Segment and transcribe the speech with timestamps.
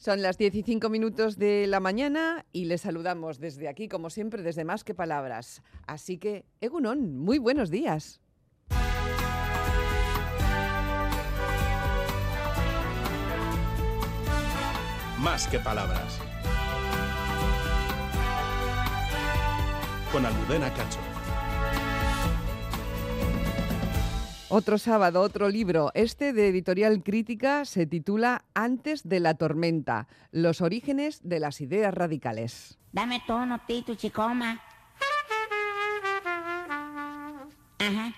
[0.00, 4.64] Son las 15 minutos de la mañana y les saludamos desde aquí, como siempre, desde
[4.64, 5.60] Más que Palabras.
[5.86, 8.22] Así que, Egunon, muy buenos días.
[15.18, 16.18] Más que Palabras.
[20.10, 21.19] Con Almudena Cacho.
[24.52, 25.92] Otro sábado, otro libro.
[25.94, 31.94] Este de Editorial Crítica se titula Antes de la tormenta, los orígenes de las ideas
[31.94, 32.76] radicales.
[32.90, 34.60] Dame tono, Tito Chicoma.
[37.78, 38.12] Ajá.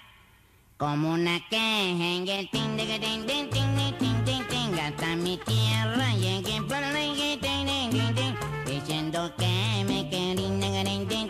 [0.78, 5.36] Como una queja en el tin de tin tin tin tin tin tin hasta mi
[5.36, 11.21] tierra llegué por la tin tin tin diciendo que me querían tin tin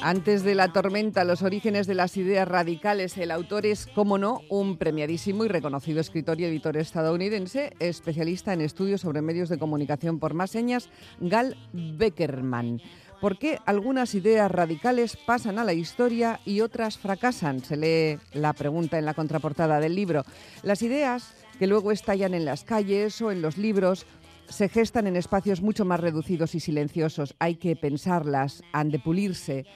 [0.00, 4.40] Antes de la tormenta, los orígenes de las ideas radicales, el autor es, como no,
[4.48, 10.18] un premiadísimo y reconocido escritor y editor estadounidense, especialista en estudios sobre medios de comunicación
[10.18, 10.88] por más señas,
[11.20, 12.80] Gal Beckerman.
[13.20, 17.64] ¿Por qué algunas ideas radicales pasan a la historia y otras fracasan?
[17.64, 20.24] Se lee la pregunta en la contraportada del libro.
[20.62, 24.06] Las ideas que luego estallan en las calles o en los libros
[24.48, 27.34] se gestan en espacios mucho más reducidos y silenciosos.
[27.38, 29.66] Hay que pensarlas, han de pulirse,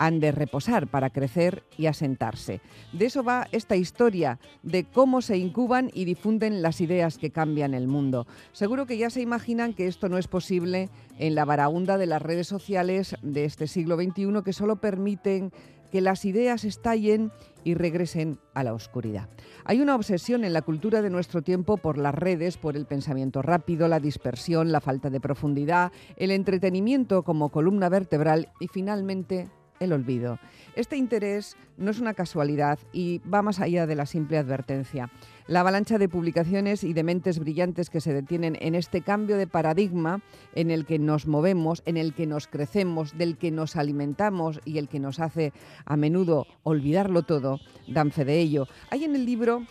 [0.00, 2.62] han de reposar para crecer y asentarse.
[2.92, 7.74] De eso va esta historia, de cómo se incuban y difunden las ideas que cambian
[7.74, 8.26] el mundo.
[8.52, 12.22] Seguro que ya se imaginan que esto no es posible en la varaunda de las
[12.22, 15.52] redes sociales de este siglo XXI que solo permiten
[15.90, 17.32] que las ideas estallen
[17.64, 19.28] y regresen a la oscuridad.
[19.64, 23.42] Hay una obsesión en la cultura de nuestro tiempo por las redes, por el pensamiento
[23.42, 29.48] rápido, la dispersión, la falta de profundidad, el entretenimiento como columna vertebral y finalmente
[29.80, 30.38] el olvido.
[30.76, 35.10] Este interés no es una casualidad y va más allá de la simple advertencia.
[35.46, 39.46] La avalancha de publicaciones y de mentes brillantes que se detienen en este cambio de
[39.46, 40.20] paradigma
[40.54, 44.76] en el que nos movemos, en el que nos crecemos, del que nos alimentamos y
[44.76, 45.54] el que nos hace
[45.86, 47.58] a menudo olvidarlo todo,
[47.88, 48.66] dan fe de ello.
[48.90, 49.62] Hay en el libro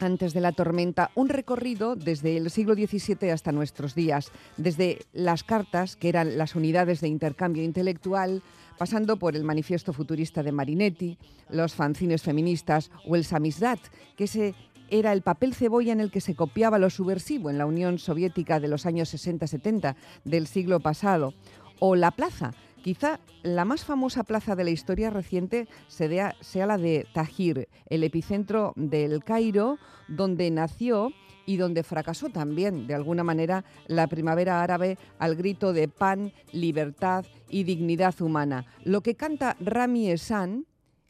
[0.00, 5.44] antes de la tormenta, un recorrido desde el siglo XVII hasta nuestros días, desde las
[5.44, 8.42] cartas, que eran las unidades de intercambio intelectual,
[8.78, 11.18] pasando por el manifiesto futurista de Marinetti,
[11.50, 13.80] los fanzines feministas o el samizdat,
[14.16, 14.54] que ese
[14.90, 18.60] era el papel cebolla en el que se copiaba lo subversivo en la Unión Soviética
[18.60, 21.34] de los años 60-70 del siglo pasado,
[21.80, 22.54] o la plaza,
[22.88, 28.72] Quizá la más famosa plaza de la historia reciente sea, la de Tahir, el epicentro
[28.76, 29.76] del Cairo,
[30.08, 31.12] donde nació
[31.44, 37.26] y donde fracasó también, de alguna manera, la primavera árabe al grito de pan, libertad
[37.50, 38.64] y dignidad humana.
[38.84, 40.64] Lo que canta Rami Esan,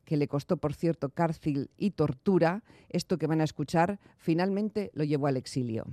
[0.04, 5.04] que le costó, por cierto, cárcel y tortura, esto que van a escuchar, finalmente lo
[5.04, 5.86] llevó al exilio.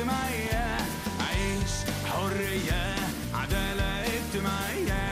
[0.00, 0.76] اجتماعية
[1.20, 1.72] عيش
[2.12, 2.94] حرية
[3.34, 5.02] عدالة اجتماعية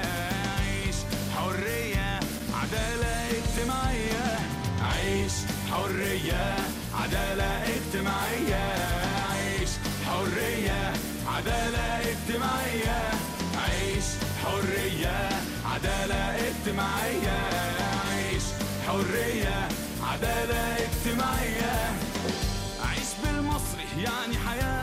[0.59, 0.97] عيش
[1.37, 2.21] حرية
[2.55, 4.39] عدالة اجتماعية
[4.83, 5.33] عيش
[5.71, 6.55] حرية
[6.95, 8.65] عدالة اجتماعية
[9.31, 9.71] عيش
[10.07, 10.93] حرية
[11.37, 12.99] عدالة اجتماعية
[13.69, 14.05] عيش
[14.45, 15.29] حرية
[15.65, 17.39] عدالة اجتماعية
[18.09, 18.45] عيش
[18.87, 19.69] حرية
[20.03, 21.91] عدالة اجتماعية
[22.89, 24.78] عيش بالمصري يعني حياة.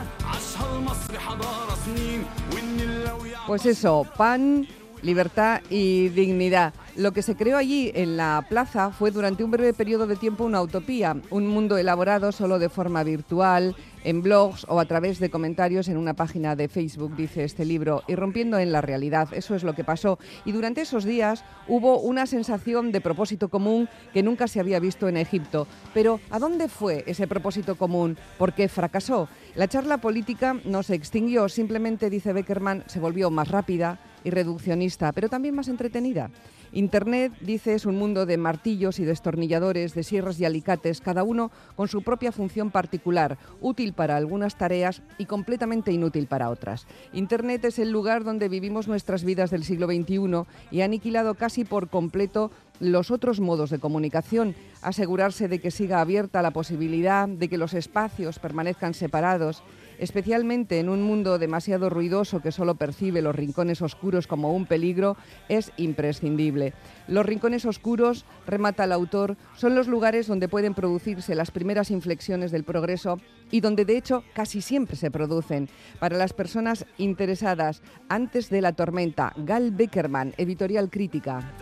[3.46, 4.66] Pues eso, pan,
[5.02, 6.74] libertad y dignidad.
[6.96, 10.44] Lo que se creó allí en la plaza fue durante un breve periodo de tiempo
[10.44, 13.76] una utopía, un mundo elaborado solo de forma virtual,
[14.06, 18.04] en blogs o a través de comentarios en una página de Facebook, dice este libro,
[18.06, 19.28] irrumpiendo en la realidad.
[19.32, 20.18] Eso es lo que pasó.
[20.44, 25.08] Y durante esos días hubo una sensación de propósito común que nunca se había visto
[25.08, 25.66] en Egipto.
[25.92, 28.16] Pero ¿a dónde fue ese propósito común?
[28.38, 29.28] ¿Por qué fracasó?
[29.56, 35.12] La charla política no se extinguió, simplemente, dice Beckerman, se volvió más rápida y reduccionista,
[35.12, 36.30] pero también más entretenida.
[36.72, 41.52] Internet, dice, es un mundo de martillos y destornilladores, de sierras y alicates, cada uno
[41.76, 46.86] con su propia función particular, útil para algunas tareas y completamente inútil para otras.
[47.12, 51.64] Internet es el lugar donde vivimos nuestras vidas del siglo XXI y ha aniquilado casi
[51.64, 52.50] por completo
[52.80, 57.74] los otros modos de comunicación, asegurarse de que siga abierta la posibilidad de que los
[57.74, 59.62] espacios permanezcan separados.
[59.98, 65.16] Especialmente en un mundo demasiado ruidoso que solo percibe los rincones oscuros como un peligro,
[65.48, 66.74] es imprescindible.
[67.08, 72.50] Los rincones oscuros, remata el autor, son los lugares donde pueden producirse las primeras inflexiones
[72.50, 73.18] del progreso
[73.50, 75.68] y donde de hecho casi siempre se producen.
[75.98, 81.52] Para las personas interesadas, antes de la tormenta, Gal Beckerman, editorial crítica.